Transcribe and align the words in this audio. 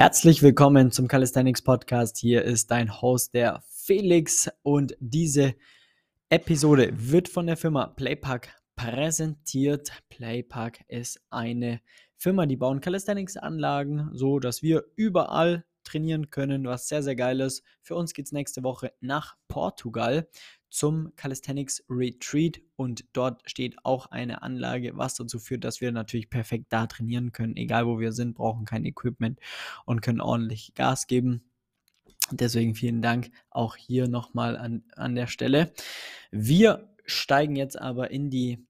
Herzlich 0.00 0.42
willkommen 0.42 0.90
zum 0.90 1.08
Calisthenics 1.08 1.60
Podcast. 1.60 2.16
Hier 2.16 2.42
ist 2.42 2.70
dein 2.70 3.02
Host, 3.02 3.34
der 3.34 3.62
Felix, 3.68 4.48
und 4.62 4.96
diese 4.98 5.54
Episode 6.30 6.88
wird 6.94 7.28
von 7.28 7.46
der 7.46 7.58
Firma 7.58 7.86
Playpack 7.86 8.56
präsentiert. 8.76 9.92
Playpack 10.08 10.86
ist 10.88 11.20
eine 11.28 11.82
Firma, 12.16 12.46
die 12.46 12.56
bauen 12.56 12.80
Calisthenics-Anlagen, 12.80 14.08
so 14.14 14.38
dass 14.38 14.62
wir 14.62 14.84
überall 14.96 15.66
trainieren 15.84 16.30
können, 16.30 16.64
was 16.64 16.88
sehr, 16.88 17.02
sehr 17.02 17.14
geil 17.14 17.40
ist. 17.40 17.62
Für 17.82 17.94
uns 17.94 18.14
geht 18.14 18.24
es 18.24 18.32
nächste 18.32 18.62
Woche 18.62 18.94
nach 19.00 19.36
Portugal 19.48 20.30
zum 20.70 21.12
Calisthenics 21.16 21.84
Retreat 21.90 22.60
und 22.76 23.04
dort 23.12 23.42
steht 23.50 23.84
auch 23.84 24.06
eine 24.06 24.42
Anlage, 24.42 24.96
was 24.96 25.16
dazu 25.16 25.38
führt, 25.38 25.64
dass 25.64 25.80
wir 25.80 25.92
natürlich 25.92 26.30
perfekt 26.30 26.66
da 26.70 26.86
trainieren 26.86 27.32
können, 27.32 27.56
egal 27.56 27.86
wo 27.86 27.98
wir 27.98 28.12
sind, 28.12 28.34
brauchen 28.34 28.64
kein 28.64 28.84
Equipment 28.84 29.38
und 29.84 30.00
können 30.00 30.20
ordentlich 30.20 30.72
Gas 30.74 31.06
geben. 31.06 31.42
Deswegen 32.30 32.76
vielen 32.76 33.02
Dank 33.02 33.30
auch 33.50 33.76
hier 33.76 34.06
nochmal 34.06 34.56
an, 34.56 34.84
an 34.94 35.16
der 35.16 35.26
Stelle. 35.26 35.72
Wir 36.30 36.94
steigen 37.04 37.56
jetzt 37.56 37.78
aber 37.78 38.10
in 38.12 38.30
die 38.30 38.66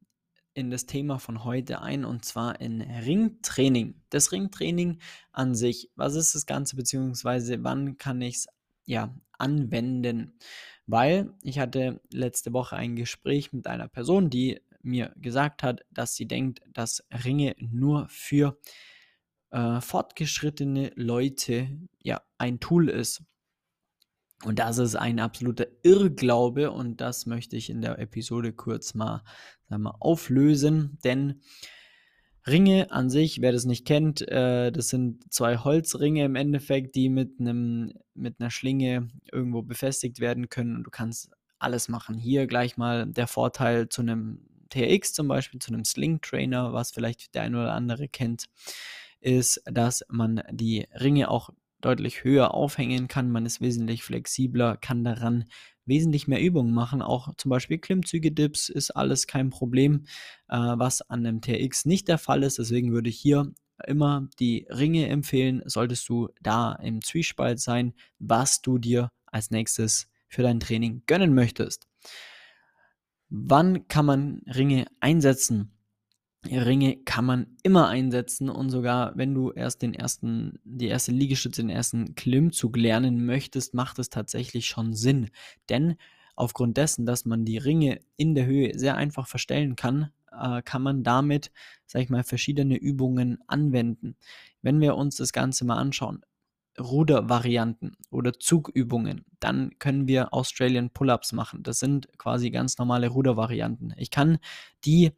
in 0.55 0.71
das 0.71 0.87
Thema 0.87 1.19
von 1.19 1.45
heute 1.45 1.81
ein 1.81 2.05
und 2.05 2.25
zwar 2.25 2.61
in 2.61 2.81
Ringtraining. 2.81 3.95
Das 4.11 4.33
Ringtraining 4.33 4.99
an 5.33 5.55
sich, 5.55 5.91
was 5.95 6.17
ist 6.17 6.35
das 6.35 6.47
Ganze, 6.47 6.77
beziehungsweise 6.77 7.63
wann 7.63 7.99
kann 7.99 8.21
ich 8.21 8.37
es 8.37 8.49
ja, 8.85 9.15
anwenden? 9.39 10.35
Weil 10.87 11.33
ich 11.43 11.59
hatte 11.59 12.01
letzte 12.13 12.53
Woche 12.53 12.77
ein 12.77 12.97
Gespräch 12.97 13.53
mit 13.53 13.67
einer 13.67 13.89
Person, 13.89 14.31
die 14.31 14.61
mir 14.83 15.13
gesagt 15.17 15.63
hat, 15.63 15.85
dass 15.91 16.15
sie 16.15 16.27
denkt, 16.27 16.61
dass 16.73 17.05
Ringe 17.25 17.55
nur 17.59 18.09
für 18.09 18.59
äh, 19.51 19.81
fortgeschrittene 19.81 20.93
Leute 20.95 21.69
ja 22.03 22.23
ein 22.39 22.61
Tool 22.61 22.89
ist. 22.89 23.23
Und 24.45 24.59
das 24.59 24.79
ist 24.79 24.97
ein 24.97 25.21
absoluter 25.21 25.67
Irrglaube 25.83 26.71
und 26.71 27.01
das 27.03 27.27
möchte 27.27 27.57
ich 27.57 27.69
in 27.69 27.83
der 27.83 27.99
Episode 27.99 28.55
kurz 28.55 28.95
mal, 28.95 29.23
wir, 29.69 29.95
auflösen, 30.01 30.99
denn 31.05 31.43
Ringe 32.51 32.91
an 32.91 33.11
sich, 33.11 33.41
wer 33.41 33.53
das 33.53 33.65
nicht 33.65 33.87
kennt, 33.87 34.27
äh, 34.29 34.73
das 34.73 34.89
sind 34.89 35.33
zwei 35.33 35.59
Holzringe 35.59 36.25
im 36.25 36.37
Endeffekt, 36.37 36.95
die 36.95 37.09
mit 37.09 37.41
einem 37.41 37.93
mit 38.15 38.41
einer 38.41 38.51
Schlinge 38.51 39.09
irgendwo 39.33 39.63
befestigt 39.63 40.21
werden 40.21 40.49
können 40.49 40.77
und 40.77 40.85
du 40.85 40.91
kannst 40.91 41.31
alles 41.59 41.89
machen. 41.89 42.19
Hier 42.19 42.47
gleich 42.47 42.77
mal 42.77 43.07
der 43.07 43.27
Vorteil 43.27 43.89
zu 43.89 44.03
einem 44.03 44.47
TRX 44.71 45.13
zum 45.13 45.29
Beispiel, 45.29 45.61
zu 45.61 45.73
einem 45.73 45.85
Sling 45.85 46.21
Trainer, 46.21 46.73
was 46.73 46.91
vielleicht 46.93 47.35
der 47.35 47.43
eine 47.43 47.61
oder 47.61 47.73
andere 47.75 48.09
kennt, 48.09 48.47
ist, 49.21 49.63
dass 49.67 50.05
man 50.09 50.43
die 50.51 50.87
Ringe 50.95 51.31
auch 51.31 51.51
deutlich 51.81 52.25
höher 52.25 52.55
aufhängen 52.55 53.09
kann. 53.09 53.31
Man 53.31 53.47
ist 53.47 53.61
wesentlich 53.61 54.03
flexibler, 54.03 54.77
kann 54.77 55.05
daran 55.05 55.45
wesentlich 55.87 56.29
mehr 56.29 56.41
Übungen 56.41 56.73
machen. 56.73 57.03
Auch 57.03 57.35
zum 57.37 57.51
Beispiel 57.51 57.79
Klimmzüge, 57.79 58.33
Dips 58.33 58.69
ist 58.69 58.91
alles 58.93 59.27
kein 59.27 59.51
Problem, 59.51 60.05
äh, 60.49 60.57
was 60.57 61.03
an 61.03 61.27
einem 61.27 61.41
TX 61.41 61.85
nicht 61.85 62.09
der 62.09 62.19
Fall 62.19 62.43
ist. 62.43 62.59
Deswegen 62.59 62.93
würde 62.93 63.11
ich 63.11 63.19
hier 63.19 63.53
immer 63.87 64.29
die 64.39 64.67
Ringe 64.71 65.09
empfehlen, 65.09 65.63
solltest 65.65 66.09
du 66.09 66.29
da 66.41 66.73
im 66.75 67.03
Zwiespalt 67.03 67.61
sein, 67.61 67.95
was 68.19 68.61
du 68.63 68.79
dir 68.79 69.11
als 69.27 69.51
nächstes 69.51 70.09
für 70.29 70.43
dein 70.43 70.61
Training 70.61 71.03
gönnen 71.07 71.35
möchtest. 71.35 71.89
Wann 73.29 73.87
kann 73.89 74.07
man 74.07 74.43
Ringe 74.47 74.87
einsetzen? 75.01 75.73
Ringe 76.47 76.97
kann 77.05 77.27
man 77.27 77.47
immer 77.63 77.89
einsetzen 77.89 78.49
und 78.49 78.71
sogar 78.71 79.17
wenn 79.17 79.35
du 79.35 79.53
erst 79.53 79.83
den 79.83 79.93
ersten, 79.93 80.59
die 80.65 80.89
erste 80.89 81.13
Liegestütze, 81.13 81.61
den 81.63 81.71
ersten 81.71 82.15
Klimmzug 82.15 82.77
lernen 82.77 83.27
möchtest, 83.27 83.75
macht 83.75 83.99
es 83.99 84.09
tatsächlich 84.09 84.67
schon 84.67 84.95
Sinn. 84.95 85.31
Denn 85.69 85.97
aufgrund 86.37 86.79
dessen, 86.79 87.05
dass 87.05 87.27
man 87.27 87.45
die 87.45 87.59
Ringe 87.59 88.01
in 88.17 88.35
der 88.35 88.47
Höhe 88.47 88.79
sehr 88.79 88.97
einfach 88.97 89.27
verstellen 89.27 89.77
kann, 89.77 90.11
äh, 90.33 90.63
kann 90.63 90.83
man 90.83 91.03
damit, 91.03 91.53
sag 91.87 92.03
ich 92.03 92.11
mal, 92.11 92.25
verschiedene 92.25 92.77
Übungen 92.77 93.39
anwenden. 93.47 94.17
Wenn 94.63 94.81
wir 94.81 94.97
uns 94.97 95.17
das 95.17 95.33
Ganze 95.33 95.67
mal 95.67 95.77
anschauen, 95.77 96.25
Rudervarianten 96.79 97.97
oder 98.11 98.33
Zugübungen, 98.39 99.25
dann 99.41 99.79
können 99.79 100.07
wir 100.09 100.33
Australian 100.33 100.91
Pull-ups 100.91 101.33
machen. 101.33 101.63
Das 101.63 101.79
sind 101.79 102.09
quasi 102.17 102.51
ganz 102.51 102.79
normale 102.79 103.09
Rudervarianten. 103.09 103.93
Ich 103.97 104.11
kann 104.11 104.39
die 104.85 105.11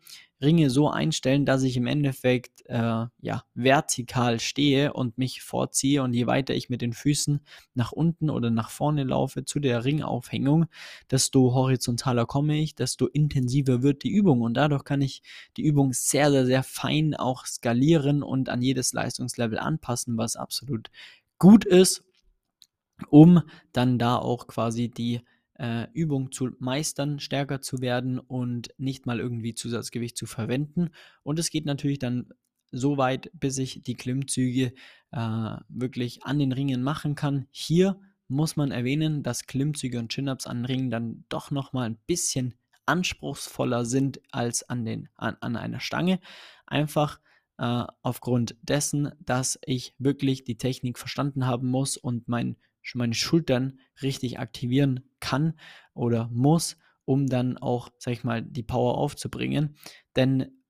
Ringe 0.43 0.71
so 0.71 0.91
einstellen, 0.91 1.47
dass 1.47 1.63
ich 1.63 1.77
im 1.77 1.87
Endeffekt 1.87 2.67
äh, 2.67 3.07
ja, 3.21 3.45
vertikal 3.55 4.41
stehe 4.41 4.93
und 4.93 5.17
mich 5.17 5.43
vorziehe. 5.43 6.03
Und 6.03 6.13
je 6.13 6.27
weiter 6.27 6.55
ich 6.55 6.69
mit 6.69 6.83
den 6.83 6.93
Füßen 6.93 7.41
nach 7.75 7.93
unten 7.93 8.29
oder 8.29 8.51
nach 8.51 8.71
vorne 8.71 9.05
laufe 9.05 9.45
zu 9.45 9.61
der 9.61 9.85
Ringaufhängung, 9.85 10.67
desto 11.11 11.55
horizontaler 11.55 12.27
komme 12.27 12.59
ich, 12.59 12.75
desto 12.75 13.07
intensiver 13.07 13.83
wird 13.83 14.03
die 14.03 14.11
Übung. 14.11 14.43
Und 14.43 14.55
dadurch 14.55 14.85
kann 14.85 15.01
ich 15.01 15.23
die 15.57 15.63
Übung 15.63 15.93
sehr, 15.93 16.31
sehr, 16.31 16.47
sehr 16.47 16.63
fein 16.63 17.15
auch 17.15 17.47
skalieren 17.47 18.23
und 18.23 18.49
an 18.49 18.63
jedes 18.63 18.93
Leistungslevel 18.93 19.59
anpassen, 19.59 20.19
was 20.19 20.37
absolut 20.37 20.91
gut 21.39 21.65
ist, 21.65 22.05
um 23.09 23.43
dann 23.73 23.99
da 23.99 24.17
auch 24.17 24.47
quasi 24.47 24.89
die 24.89 25.23
äh, 25.63 25.87
Übung 25.93 26.33
zu 26.33 26.51
meistern, 26.59 27.21
stärker 27.21 27.61
zu 27.61 27.81
werden 27.81 28.19
und 28.19 28.75
nicht 28.79 29.07
mal 29.07 29.21
irgendwie 29.21 29.55
Zusatzgewicht 29.55 30.17
zu 30.17 30.27
verwenden. 30.27 30.91
Und 31.23 31.39
es 31.39 31.51
geht 31.51 31.67
natürlich 31.67 32.01
dann 32.01 32.31
so 32.73 32.97
weit, 32.97 33.31
bis 33.33 33.59
ich 33.59 33.83
die 33.85 33.95
Klimmzüge 33.95 34.73
äh, 35.13 35.57
wirklich 35.69 36.25
an 36.25 36.41
den 36.41 36.51
Ringen 36.51 36.83
machen 36.83 37.15
kann. 37.15 37.47
Hier 37.53 38.01
muss 38.27 38.57
man 38.57 38.73
erwähnen, 38.73 39.23
dass 39.23 39.47
Klimmzüge 39.47 40.01
und 40.01 40.11
Chin-Ups 40.11 40.49
an 40.49 40.65
Ringen 40.65 40.91
dann 40.91 41.25
doch 41.29 41.53
nochmal 41.53 41.91
ein 41.91 41.99
bisschen 42.07 42.55
anspruchsvoller 42.87 43.85
sind 43.85 44.21
als 44.33 44.69
an, 44.69 44.85
den, 44.85 45.11
an, 45.15 45.37
an 45.41 45.57
einer 45.57 45.79
Stange. 45.79 46.19
Einfach 46.67 47.21
äh, 47.59 47.85
aufgrund 48.03 48.57
dessen, 48.63 49.13
dass 49.21 49.61
ich 49.65 49.95
wirklich 49.99 50.43
die 50.43 50.59
Technik 50.59 50.99
verstanden 50.99 51.47
haben 51.47 51.69
muss 51.69 51.97
und 51.97 52.27
mein 52.27 52.57
meine 52.95 53.15
Schultern 53.15 53.79
richtig 54.03 54.39
aktivieren 54.39 55.01
kann 55.21 55.55
oder 55.95 56.29
muss, 56.33 56.77
um 57.05 57.27
dann 57.27 57.59
auch, 57.59 57.91
sag 57.99 58.13
ich 58.13 58.25
mal, 58.25 58.43
die 58.43 58.63
Power 58.63 58.99
aufzubringen. 58.99 59.77
Denn 60.17 60.63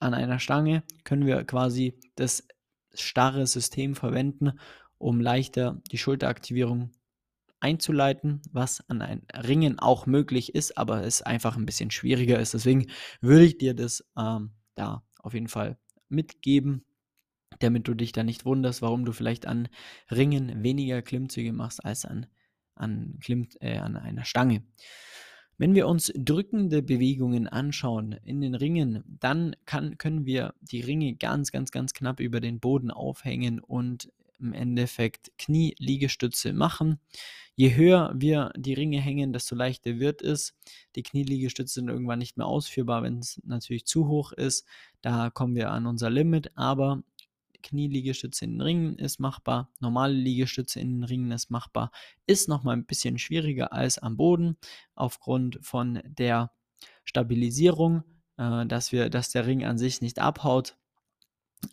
an 0.00 0.14
einer 0.14 0.38
Stange 0.38 0.84
können 1.04 1.26
wir 1.26 1.44
quasi 1.44 1.98
das 2.14 2.46
starre 2.94 3.46
System 3.46 3.94
verwenden, 3.94 4.58
um 4.98 5.20
leichter 5.20 5.80
die 5.90 5.98
Schulteraktivierung 5.98 6.92
einzuleiten, 7.60 8.40
was 8.52 8.88
an 8.88 9.02
einem 9.02 9.22
Ringen 9.34 9.78
auch 9.78 10.06
möglich 10.06 10.54
ist, 10.54 10.78
aber 10.78 11.04
es 11.04 11.22
einfach 11.22 11.56
ein 11.56 11.66
bisschen 11.66 11.90
schwieriger 11.90 12.38
ist. 12.38 12.54
Deswegen 12.54 12.86
würde 13.20 13.44
ich 13.44 13.58
dir 13.58 13.74
das 13.74 14.04
ähm, 14.16 14.52
da 14.74 15.02
auf 15.20 15.34
jeden 15.34 15.48
Fall 15.48 15.78
mitgeben 16.08 16.84
damit 17.58 17.88
du 17.88 17.94
dich 17.94 18.12
da 18.12 18.22
nicht 18.22 18.44
wunderst, 18.44 18.82
warum 18.82 19.04
du 19.04 19.12
vielleicht 19.12 19.46
an 19.46 19.68
Ringen 20.10 20.62
weniger 20.62 21.02
Klimmzüge 21.02 21.52
machst 21.52 21.84
als 21.84 22.04
an, 22.04 22.26
an, 22.74 23.18
Klimm, 23.20 23.48
äh, 23.60 23.78
an 23.78 23.96
einer 23.96 24.24
Stange. 24.24 24.62
Wenn 25.60 25.74
wir 25.74 25.88
uns 25.88 26.12
drückende 26.14 26.82
Bewegungen 26.82 27.48
anschauen 27.48 28.12
in 28.24 28.40
den 28.40 28.54
Ringen, 28.54 29.02
dann 29.20 29.56
kann, 29.64 29.98
können 29.98 30.24
wir 30.24 30.54
die 30.60 30.80
Ringe 30.80 31.16
ganz, 31.16 31.50
ganz, 31.50 31.72
ganz 31.72 31.94
knapp 31.94 32.20
über 32.20 32.40
den 32.40 32.60
Boden 32.60 32.92
aufhängen 32.92 33.58
und 33.58 34.12
im 34.38 34.52
Endeffekt 34.52 35.32
Knieliegestütze 35.36 36.52
machen. 36.52 37.00
Je 37.56 37.74
höher 37.74 38.12
wir 38.14 38.52
die 38.56 38.74
Ringe 38.74 39.00
hängen, 39.00 39.32
desto 39.32 39.56
leichter 39.56 39.98
wird 39.98 40.22
es. 40.22 40.54
Die 40.94 41.02
Knieliegestütze 41.02 41.74
sind 41.74 41.88
irgendwann 41.88 42.20
nicht 42.20 42.36
mehr 42.36 42.46
ausführbar, 42.46 43.02
wenn 43.02 43.18
es 43.18 43.40
natürlich 43.44 43.84
zu 43.84 44.06
hoch 44.06 44.30
ist. 44.30 44.64
Da 45.00 45.30
kommen 45.30 45.56
wir 45.56 45.72
an 45.72 45.86
unser 45.86 46.08
Limit, 46.08 46.52
aber 46.54 47.02
Knieliegestütze 47.62 48.44
in 48.44 48.52
den 48.52 48.60
Ringen 48.60 48.98
ist 48.98 49.20
machbar, 49.20 49.70
normale 49.80 50.14
Liegestütze 50.14 50.80
in 50.80 50.96
den 50.96 51.04
Ringen 51.04 51.30
ist 51.30 51.50
machbar, 51.50 51.90
ist 52.26 52.48
nochmal 52.48 52.76
ein 52.76 52.86
bisschen 52.86 53.18
schwieriger 53.18 53.72
als 53.72 53.98
am 53.98 54.16
Boden 54.16 54.56
aufgrund 54.94 55.58
von 55.62 56.00
der 56.04 56.52
Stabilisierung, 57.04 58.04
äh, 58.36 58.66
dass, 58.66 58.92
wir, 58.92 59.10
dass 59.10 59.30
der 59.30 59.46
Ring 59.46 59.64
an 59.64 59.78
sich 59.78 60.00
nicht 60.00 60.18
abhaut. 60.18 60.76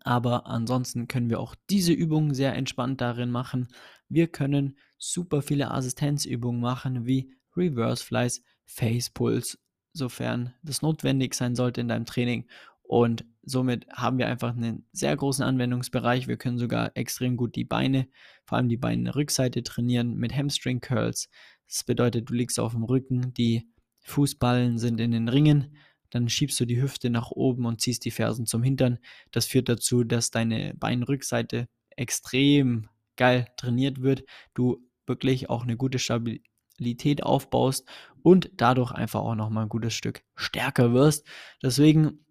Aber 0.03 0.47
ansonsten 0.47 1.07
können 1.07 1.29
wir 1.29 1.39
auch 1.39 1.55
diese 1.69 1.93
Übungen 1.93 2.33
sehr 2.33 2.55
entspannt 2.55 3.01
darin 3.01 3.29
machen. 3.29 3.67
Wir 4.09 4.27
können 4.27 4.77
super 4.97 5.41
viele 5.41 5.71
Assistenzübungen 5.71 6.61
machen, 6.61 7.05
wie 7.05 7.35
Reverse 7.55 8.03
Flies, 8.03 8.43
Face 8.65 9.09
Pulls, 9.09 9.59
sofern 9.93 10.53
das 10.63 10.81
notwendig 10.81 11.35
sein 11.35 11.55
sollte 11.55 11.81
in 11.81 11.88
deinem 11.88 12.05
Training. 12.05 12.47
Und 12.87 13.25
somit 13.43 13.87
haben 13.91 14.17
wir 14.17 14.27
einfach 14.27 14.55
einen 14.55 14.85
sehr 14.91 15.15
großen 15.15 15.43
Anwendungsbereich. 15.43 16.27
Wir 16.27 16.37
können 16.37 16.57
sogar 16.57 16.91
extrem 16.95 17.35
gut 17.35 17.55
die 17.55 17.63
Beine, 17.63 18.07
vor 18.45 18.57
allem 18.57 18.69
die 18.69 18.77
Beinrückseite 18.77 19.63
trainieren 19.63 20.15
mit 20.15 20.35
Hamstring 20.35 20.81
Curls. 20.81 21.29
Das 21.67 21.83
bedeutet, 21.83 22.29
du 22.29 22.33
liegst 22.33 22.59
auf 22.59 22.73
dem 22.73 22.83
Rücken, 22.83 23.33
die 23.33 23.67
Fußballen 24.01 24.77
sind 24.77 24.99
in 24.99 25.11
den 25.11 25.29
Ringen, 25.29 25.75
dann 26.11 26.29
schiebst 26.29 26.59
du 26.59 26.65
die 26.65 26.81
Hüfte 26.81 27.09
nach 27.09 27.31
oben 27.31 27.65
und 27.65 27.81
ziehst 27.81 28.05
die 28.05 28.11
Fersen 28.11 28.45
zum 28.45 28.61
Hintern. 28.61 28.99
Das 29.31 29.47
führt 29.47 29.67
dazu, 29.67 30.03
dass 30.03 30.29
deine 30.29 30.73
Beinrückseite 30.75 31.67
extrem 31.95 32.88
geil 33.17 33.47
trainiert 33.57 34.01
wird, 34.01 34.23
du 34.53 34.77
wirklich 35.07 35.49
auch 35.49 35.63
eine 35.63 35.77
gute 35.77 35.99
Stabilität 35.99 37.23
aufbaust 37.23 37.88
und 38.21 38.51
dadurch 38.53 38.91
einfach 38.91 39.21
auch 39.21 39.35
nochmal 39.35 39.63
ein 39.63 39.69
gutes 39.69 39.93
Stück 39.93 40.23
stärker 40.35 40.93
wirst. 40.93 41.25
Deswegen 41.63 42.25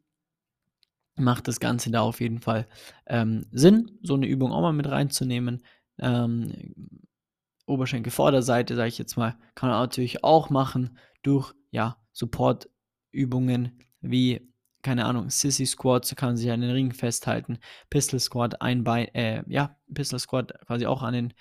macht 1.16 1.48
das 1.48 1.60
Ganze 1.60 1.90
da 1.90 2.00
auf 2.00 2.20
jeden 2.20 2.40
Fall 2.40 2.66
ähm, 3.06 3.46
Sinn, 3.52 3.98
so 4.02 4.14
eine 4.14 4.26
Übung 4.26 4.52
auch 4.52 4.62
mal 4.62 4.72
mit 4.72 4.90
reinzunehmen. 4.90 5.62
Ähm, 5.98 6.52
Oberschenkel-Vorderseite, 7.66 8.74
sage 8.74 8.88
ich 8.88 8.98
jetzt 8.98 9.16
mal, 9.16 9.36
kann 9.54 9.70
man 9.70 9.78
natürlich 9.78 10.24
auch 10.24 10.50
machen 10.50 10.98
durch 11.22 11.54
ja, 11.70 11.96
Supportübungen 12.12 13.78
wie, 14.00 14.52
keine 14.82 15.06
Ahnung, 15.06 15.30
Sissy 15.30 15.64
Squats, 15.64 16.14
kann 16.14 16.30
man 16.30 16.36
sich 16.36 16.50
an 16.50 16.60
den 16.60 16.70
Ring 16.70 16.92
festhalten, 16.92 17.58
Pistol 17.88 18.20
Squat, 18.20 18.60
ein 18.60 18.84
Bein, 18.84 19.06
äh, 19.14 19.42
ja, 19.48 19.76
Pistol 19.92 20.18
Squat 20.18 20.52
quasi 20.66 20.86
auch 20.86 21.02
an 21.02 21.14
den 21.14 21.34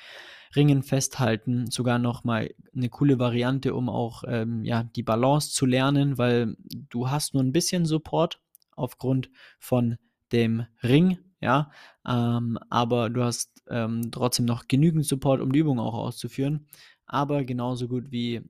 Ringen 0.56 0.84
festhalten, 0.84 1.69
sogar 1.69 2.00
nochmal 2.00 2.54
eine 2.76 2.90
coole 2.90 3.19
Variante, 3.19 3.74
um 3.74 3.90
auch 3.90 4.24
ähm, 4.28 4.64
ja, 4.64 4.84
die 4.84 5.04
Balance 5.04 5.52
zu 5.52 5.66
lernen, 5.66 6.18
weil 6.18 6.56
du 6.90 7.10
hast 7.10 7.34
nur 7.34 7.44
ein 7.44 7.52
bisschen 7.52 7.86
Support 7.86 8.40
aufgrund 8.75 9.30
von 9.60 9.98
dem 10.31 10.66
Ring, 10.81 11.18
ja, 11.42 11.72
ähm, 12.08 12.58
aber 12.70 13.10
du 13.10 13.24
hast 13.24 13.64
ähm, 13.70 14.12
trotzdem 14.12 14.46
noch 14.46 14.68
genügend 14.68 15.06
Support, 15.06 15.42
um 15.42 15.52
die 15.52 15.60
Übung 15.60 15.80
auch 15.80 15.94
auszuführen. 15.94 16.68
Aber 17.06 17.44
genauso 17.44 17.88
gut 17.88 18.12
wie 18.12 18.42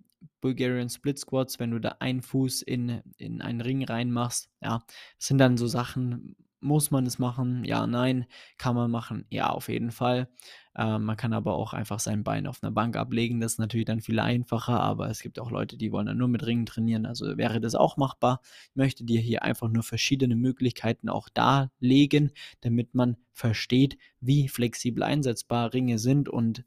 Bulgarian 0.41 0.89
Split 0.89 1.19
Squats, 1.19 1.59
wenn 1.59 1.71
du 1.71 1.79
da 1.79 1.97
einen 1.99 2.21
Fuß 2.21 2.61
in, 2.61 3.01
in 3.17 3.41
einen 3.41 3.61
Ring 3.61 3.83
reinmachst, 3.83 4.49
ja, 4.61 4.83
sind 5.17 5.37
dann 5.37 5.57
so 5.57 5.67
Sachen, 5.67 6.35
muss 6.63 6.91
man 6.91 7.05
es 7.05 7.19
machen? 7.19 7.63
Ja, 7.65 7.85
nein. 7.87 8.25
Kann 8.57 8.75
man 8.75 8.89
machen? 8.89 9.25
Ja, 9.29 9.49
auf 9.49 9.69
jeden 9.69 9.91
Fall. 9.91 10.29
Ähm, 10.75 11.03
man 11.03 11.17
kann 11.17 11.33
aber 11.33 11.53
auch 11.53 11.73
einfach 11.73 11.99
sein 11.99 12.23
Bein 12.23 12.47
auf 12.47 12.63
einer 12.63 12.71
Bank 12.71 12.95
ablegen. 12.95 13.39
Das 13.39 13.53
ist 13.53 13.59
natürlich 13.59 13.85
dann 13.85 14.01
viel 14.01 14.19
einfacher, 14.19 14.79
aber 14.79 15.09
es 15.09 15.21
gibt 15.21 15.39
auch 15.39 15.51
Leute, 15.51 15.77
die 15.77 15.91
wollen 15.91 16.07
dann 16.07 16.17
nur 16.17 16.27
mit 16.27 16.45
Ringen 16.45 16.65
trainieren. 16.65 17.05
Also 17.05 17.37
wäre 17.37 17.61
das 17.61 17.75
auch 17.75 17.97
machbar. 17.97 18.41
Ich 18.69 18.75
möchte 18.75 19.03
dir 19.03 19.19
hier 19.19 19.43
einfach 19.43 19.69
nur 19.69 19.83
verschiedene 19.83 20.35
Möglichkeiten 20.35 21.09
auch 21.09 21.29
darlegen, 21.29 22.31
damit 22.61 22.95
man 22.95 23.17
versteht, 23.31 23.97
wie 24.19 24.47
flexibel 24.47 25.03
einsetzbar 25.03 25.73
Ringe 25.73 25.99
sind 25.99 26.29
und 26.29 26.63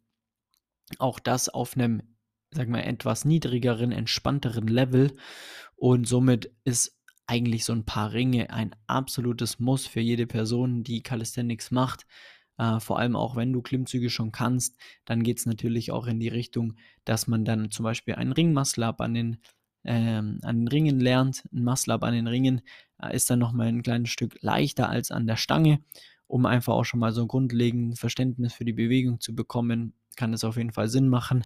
auch 0.99 1.19
das 1.19 1.49
auf 1.49 1.77
einem, 1.77 2.03
sag 2.53 2.69
mal, 2.69 2.81
etwas 2.81 3.25
niedrigeren, 3.25 3.93
entspannteren 3.93 4.69
Level. 4.69 5.13
Und 5.75 6.07
somit 6.07 6.53
ist 6.65 6.96
eigentlich 7.27 7.65
so 7.65 7.73
ein 7.73 7.85
paar 7.85 8.13
Ringe 8.13 8.51
ein 8.51 8.75
absolutes 8.87 9.59
Muss 9.59 9.87
für 9.87 10.01
jede 10.01 10.27
Person, 10.27 10.85
die 10.85 11.03
Calisthenics 11.03 11.71
macht. 11.71 12.07
Äh, 12.59 12.81
vor 12.81 12.99
allem 12.99 13.17
auch 13.17 13.37
wenn 13.37 13.53
du 13.53 13.63
Klimmzüge 13.63 14.11
schon 14.11 14.33
kannst, 14.33 14.77
dann 15.05 15.23
geht 15.23 15.39
es 15.39 15.47
natürlich 15.47 15.91
auch 15.93 16.07
in 16.07 16.21
die 16.21 16.29
Richtung, 16.29 16.75
dass 17.05 17.27
man 17.27 17.45
dann 17.45 17.71
zum 17.71 17.85
Beispiel 17.85 18.15
einen 18.15 18.33
Ring-Muscle-Up 18.33 19.01
an 19.01 19.15
den, 19.15 19.39
ähm, 19.85 20.39
an 20.43 20.61
den 20.61 20.69
Ringen 20.69 21.01
lernt. 21.01 21.45
Ein 21.53 21.65
Muscle-Up 21.65 22.03
an 22.03 22.15
den 22.15 22.27
Ringen 22.29 22.63
äh, 23.03 23.15
ist 23.15 23.29
dann 23.29 23.39
nochmal 23.39 23.69
ein 23.69 23.83
kleines 23.83 24.11
Stück 24.11 24.39
leichter 24.41 24.89
als 24.89 25.11
an 25.11 25.27
der 25.27 25.37
Stange, 25.37 25.81
um 26.27 26.47
einfach 26.47 26.75
auch 26.75 26.85
schon 26.85 27.01
mal 27.01 27.13
so 27.13 27.23
ein 27.23 27.29
grundlegendes 27.29 28.01
Verständnis 28.01 28.55
für 28.55 28.65
die 28.65 28.73
Bewegung 28.73 29.21
zu 29.21 29.35
bekommen. 29.35 29.95
Kann 30.17 30.33
es 30.33 30.45
auf 30.45 30.57
jeden 30.57 30.73
Fall 30.73 30.89
Sinn 30.89 31.09
machen 31.09 31.43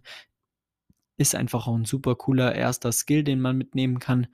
ist 1.21 1.35
einfach 1.35 1.67
auch 1.67 1.77
ein 1.77 1.85
super 1.85 2.15
cooler 2.15 2.55
erster 2.55 2.93
Skill, 2.93 3.23
den 3.23 3.43
man 3.43 3.59
mitnehmen 3.59 3.99
kann. 3.99 4.27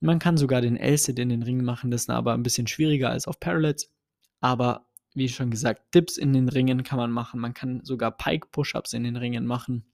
Man 0.00 0.18
kann 0.18 0.38
sogar 0.38 0.62
den 0.62 0.78
L-Sit 0.78 1.18
in 1.18 1.28
den 1.28 1.42
Ringen 1.42 1.64
machen, 1.64 1.90
das 1.90 2.02
ist 2.02 2.10
aber 2.10 2.32
ein 2.32 2.42
bisschen 2.42 2.66
schwieriger 2.66 3.10
als 3.10 3.28
auf 3.28 3.38
Parallels. 3.38 3.92
Aber 4.40 4.86
wie 5.12 5.28
schon 5.28 5.50
gesagt, 5.50 5.94
Dips 5.94 6.16
in 6.16 6.32
den 6.32 6.48
Ringen 6.48 6.84
kann 6.84 6.96
man 6.96 7.10
machen. 7.10 7.38
Man 7.38 7.52
kann 7.52 7.84
sogar 7.84 8.16
Pike-Push-Ups 8.16 8.94
in 8.94 9.04
den 9.04 9.16
Ringen 9.16 9.44
machen. 9.44 9.84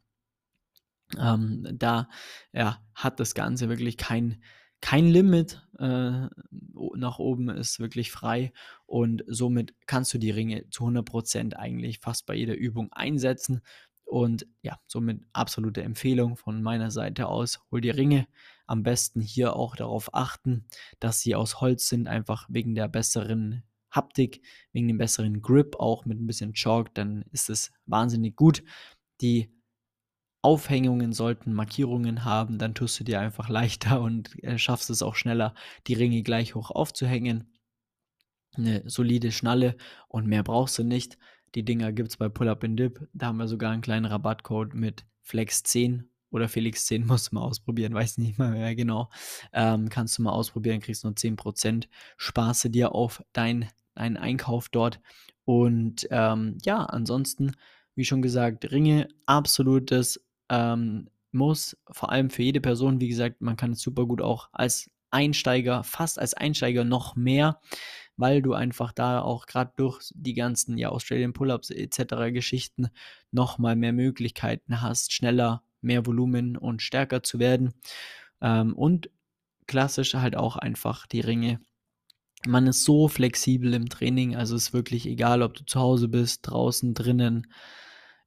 Ähm, 1.19 1.67
da 1.73 2.08
ja, 2.52 2.79
hat 2.94 3.19
das 3.19 3.35
Ganze 3.35 3.69
wirklich 3.69 3.96
kein, 3.96 4.40
kein 4.81 5.08
Limit. 5.08 5.67
Äh, 5.81 6.29
nach 6.94 7.19
oben 7.19 7.49
ist 7.49 7.81
wirklich 7.81 8.12
frei 8.12 8.52
und 8.87 9.25
somit 9.26 9.75
kannst 9.87 10.14
du 10.14 10.19
die 10.19 10.31
Ringe 10.31 10.70
zu 10.70 10.85
100% 10.85 11.55
eigentlich 11.55 11.99
fast 11.99 12.26
bei 12.26 12.35
jeder 12.37 12.55
Übung 12.55 12.93
einsetzen. 12.93 13.62
Und 14.09 14.47
ja, 14.63 14.79
somit 14.87 15.23
absolute 15.35 15.83
Empfehlung 15.83 16.37
von 16.37 16.63
meiner 16.63 16.91
Seite 16.91 17.29
aus. 17.29 17.61
Hol 17.71 17.83
dir 17.83 17.97
Ringe. 17.97 18.27
Am 18.67 18.83
besten 18.83 19.21
hier 19.21 19.55
auch 19.55 19.77
darauf 19.77 20.15
achten, 20.15 20.67
dass 20.99 21.21
sie 21.21 21.35
aus 21.35 21.61
Holz 21.61 21.89
sind, 21.89 22.09
einfach 22.09 22.47
wegen 22.49 22.75
der 22.75 22.89
besseren 22.89 23.65
Haptik, 23.91 24.43
wegen 24.73 24.89
dem 24.89 24.99
besseren 24.99 25.43
Grip, 25.43 25.77
auch 25.79 26.05
mit 26.05 26.19
ein 26.19 26.27
bisschen 26.27 26.55
Chalk, 26.55 26.95
dann 26.95 27.25
ist 27.33 27.51
es 27.51 27.71
wahnsinnig 27.87 28.37
gut. 28.37 28.63
Die 29.21 29.53
Aufhängungen 30.43 31.13
sollten 31.13 31.53
Markierungen 31.53 32.25
haben, 32.25 32.59
dann 32.59 32.75
tust 32.75 32.99
du 33.01 33.05
dir 33.05 33.21
einfach 33.21 33.49
leichter 33.49 34.01
und 34.01 34.43
äh, 34.43 34.59
schaffst 34.59 34.89
es 34.91 35.03
auch 35.03 35.17
schneller, 35.17 35.55
die 35.87 35.95
Ringe 35.95 36.23
gleich 36.23 36.55
hoch 36.55 36.71
aufzuhängen. 36.71 37.53
Eine 38.57 38.89
solide 38.89 39.33
Schnalle 39.33 39.77
und 40.09 40.27
mehr 40.27 40.43
brauchst 40.43 40.79
du 40.79 40.85
nicht. 40.85 41.19
Die 41.55 41.65
Dinger 41.65 41.93
gibt 41.93 42.11
es 42.11 42.17
bei 42.17 42.29
Pull 42.29 42.49
Up 42.49 42.65
and 42.65 42.79
Dip. 42.79 43.09
Da 43.12 43.27
haben 43.27 43.39
wir 43.39 43.49
sogar 43.49 43.73
einen 43.73 43.83
kleinen 43.83 44.06
Rabattcode 44.06 44.75
mit 44.75 45.05
Flex10 45.27 46.05
oder 46.31 46.47
Felix10 46.47 47.05
musst 47.06 47.31
du 47.31 47.37
mal 47.37 47.43
ausprobieren, 47.43 47.95
weiß 47.95 48.19
nicht 48.19 48.39
mal 48.39 48.53
mehr 48.53 48.75
genau. 48.75 49.11
Ähm, 49.53 49.89
kannst 49.89 50.19
du 50.19 50.23
mal 50.23 50.33
ausprobieren, 50.33 50.81
kriegst 50.81 51.05
nur 51.05 51.15
10%. 51.15 51.89
Spaße 52.17 52.71
dir 52.71 52.95
auf 52.95 53.23
dein, 53.33 53.69
deinen 53.95 54.17
Einkauf 54.17 54.69
dort. 54.69 55.00
Und 55.45 56.06
ähm, 56.11 56.59
ja, 56.62 56.85
ansonsten, 56.85 57.53
wie 57.95 58.05
schon 58.05 58.23
gesagt, 58.23 58.71
Ringe, 58.71 59.09
absolutes 59.27 60.23
ähm, 60.50 61.09
Muss, 61.33 61.77
vor 61.91 62.11
allem 62.11 62.31
für 62.31 62.43
jede 62.43 62.61
Person. 62.61 63.00
Wie 63.00 63.09
gesagt, 63.09 63.41
man 63.41 63.56
kann 63.56 63.73
es 63.73 63.81
super 63.81 64.06
gut 64.06 64.21
auch 64.21 64.49
als 64.53 64.91
Einsteiger, 65.11 65.85
fast 65.85 66.19
als 66.19 66.35
Einsteiger 66.35 66.85
noch 66.85 67.17
mehr 67.17 67.61
weil 68.19 68.43
du 68.43 68.53
einfach 68.53 68.93
da 68.93 69.23
auch 69.23 69.47
gerade 69.47 69.73
durch 69.76 70.12
die 70.15 70.35
ganzen 70.35 70.76
ja, 70.76 70.91
Australian 70.91 71.32
Pull-ups 71.32 71.70
etc. 71.70 72.32
Geschichten 72.32 72.88
nochmal 73.31 73.76
mehr 73.76 73.93
Möglichkeiten 73.94 74.82
hast, 74.82 75.12
schneller, 75.12 75.62
mehr 75.81 76.05
Volumen 76.05 76.56
und 76.56 76.82
stärker 76.82 77.23
zu 77.23 77.38
werden. 77.38 77.73
Ähm, 78.43 78.75
und 78.75 79.09
klassisch 79.67 80.15
halt 80.15 80.37
auch 80.37 80.56
einfach 80.56 81.06
die 81.06 81.20
Ringe. 81.20 81.61
Man 82.47 82.67
ist 82.67 82.85
so 82.85 83.09
flexibel 83.09 83.73
im 83.75 83.88
Training, 83.88 84.37
also 84.37 84.56
ist 84.56 84.73
wirklich 84.73 85.06
egal, 85.06 85.43
ob 85.43 85.55
du 85.55 85.64
zu 85.64 85.81
Hause 85.81 86.09
bist, 86.09 86.41
draußen, 86.43 86.94
drinnen 86.94 87.47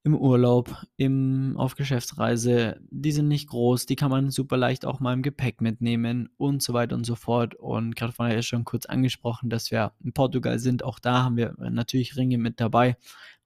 im 0.04 0.16
Urlaub, 0.16 0.84
im, 0.96 1.54
auf 1.56 1.76
Geschäftsreise. 1.76 2.80
Die 2.90 3.12
sind 3.12 3.28
nicht 3.28 3.48
groß, 3.48 3.86
die 3.86 3.94
kann 3.94 4.10
man 4.10 4.30
super 4.30 4.56
leicht 4.56 4.84
auch 4.84 4.98
mal 4.98 5.12
im 5.12 5.22
Gepäck 5.22 5.60
mitnehmen 5.60 6.28
und 6.36 6.62
so 6.62 6.72
weiter 6.72 6.96
und 6.96 7.04
so 7.04 7.14
fort. 7.14 7.54
Und 7.54 7.94
gerade 7.94 8.12
vorher 8.12 8.38
ist 8.38 8.46
schon 8.46 8.64
kurz 8.64 8.86
angesprochen, 8.86 9.48
dass 9.48 9.70
wir 9.70 9.92
in 10.02 10.12
Portugal 10.12 10.58
sind. 10.58 10.82
Auch 10.82 10.98
da 10.98 11.22
haben 11.22 11.36
wir 11.36 11.54
natürlich 11.58 12.16
Ringe 12.16 12.38
mit 12.38 12.60
dabei, 12.60 12.96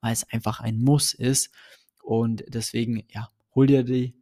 weil 0.01 0.13
es 0.13 0.29
einfach 0.31 0.61
ein 0.61 0.79
Muss 0.79 1.13
ist. 1.13 1.51
Und 2.03 2.45
deswegen, 2.49 3.05
ja, 3.11 3.29
hol 3.55 3.67
dir 3.67 3.83
die, 3.83 4.15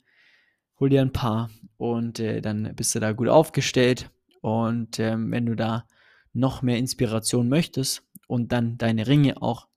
hol 0.80 0.88
dir 0.88 1.02
ein 1.02 1.12
paar 1.12 1.50
und 1.76 2.18
äh, 2.18 2.40
dann 2.40 2.74
bist 2.74 2.94
du 2.96 3.00
da 3.00 3.12
gut 3.12 3.28
aufgestellt. 3.28 4.10
Und 4.40 4.98
ähm, 4.98 5.30
wenn 5.30 5.46
du 5.46 5.54
da 5.54 5.86
noch 6.32 6.62
mehr 6.62 6.78
Inspiration 6.78 7.48
möchtest 7.48 8.02
und 8.26 8.50
dann 8.50 8.76
deine 8.76 9.06
Ringe 9.06 9.40
auch 9.40 9.68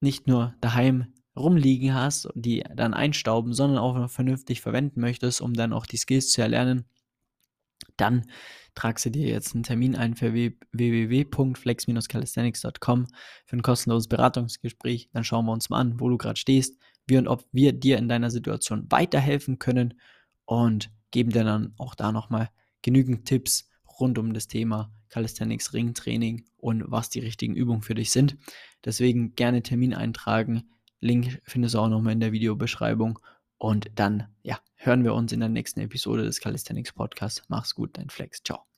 nicht 0.00 0.26
nur 0.26 0.54
daheim 0.60 1.12
rumliegen 1.36 1.94
hast 1.94 2.26
und 2.26 2.44
die 2.44 2.64
dann 2.74 2.94
einstauben, 2.94 3.52
sondern 3.52 3.78
auch 3.78 3.96
noch 3.96 4.10
vernünftig 4.10 4.60
verwenden 4.60 5.00
möchtest, 5.00 5.40
um 5.40 5.54
dann 5.54 5.72
auch 5.72 5.86
die 5.86 5.96
Skills 5.96 6.32
zu 6.32 6.42
erlernen, 6.42 6.84
dann 7.96 8.26
tragst 8.74 9.06
du 9.06 9.10
dir 9.10 9.28
jetzt 9.28 9.54
einen 9.54 9.62
Termin 9.62 9.94
ein 9.96 10.14
für 10.14 10.34
www.flex-calisthenics.com 10.34 13.06
für 13.46 13.56
ein 13.56 13.62
kostenloses 13.62 14.08
Beratungsgespräch. 14.08 15.08
Dann 15.12 15.24
schauen 15.24 15.46
wir 15.46 15.52
uns 15.52 15.70
mal 15.70 15.80
an, 15.80 16.00
wo 16.00 16.08
du 16.08 16.18
gerade 16.18 16.38
stehst, 16.38 16.78
wie 17.06 17.16
und 17.16 17.28
ob 17.28 17.46
wir 17.52 17.72
dir 17.72 17.98
in 17.98 18.08
deiner 18.08 18.30
Situation 18.30 18.86
weiterhelfen 18.90 19.58
können 19.58 19.94
und 20.44 20.90
geben 21.10 21.30
dir 21.30 21.44
dann 21.44 21.74
auch 21.78 21.94
da 21.94 22.12
nochmal 22.12 22.50
genügend 22.82 23.26
Tipps 23.26 23.68
rund 23.98 24.18
um 24.18 24.32
das 24.32 24.48
Thema 24.48 24.92
Calisthenics, 25.08 25.74
Ringtraining 25.74 26.44
und 26.56 26.84
was 26.86 27.10
die 27.10 27.20
richtigen 27.20 27.54
Übungen 27.54 27.82
für 27.82 27.94
dich 27.94 28.12
sind. 28.12 28.36
Deswegen 28.84 29.34
gerne 29.34 29.62
Termin 29.62 29.94
eintragen 29.94 30.70
Link 31.00 31.40
findest 31.44 31.74
du 31.74 31.78
auch 31.78 31.88
nochmal 31.88 32.12
in 32.12 32.20
der 32.20 32.32
Videobeschreibung. 32.32 33.18
Und 33.58 33.90
dann, 33.94 34.28
ja, 34.42 34.58
hören 34.76 35.04
wir 35.04 35.14
uns 35.14 35.32
in 35.32 35.40
der 35.40 35.48
nächsten 35.48 35.80
Episode 35.80 36.24
des 36.24 36.40
Calisthenics 36.40 36.92
Podcasts. 36.92 37.42
Mach's 37.48 37.74
gut, 37.74 37.98
dein 37.98 38.08
Flex. 38.08 38.42
Ciao. 38.42 38.64